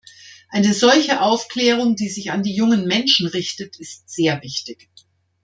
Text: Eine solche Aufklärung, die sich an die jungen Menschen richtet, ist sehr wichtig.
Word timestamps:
Eine 0.49 0.73
solche 0.73 1.21
Aufklärung, 1.21 1.95
die 1.95 2.09
sich 2.09 2.31
an 2.31 2.41
die 2.41 2.55
jungen 2.55 2.87
Menschen 2.87 3.27
richtet, 3.27 3.79
ist 3.79 4.09
sehr 4.09 4.41
wichtig. 4.41 4.89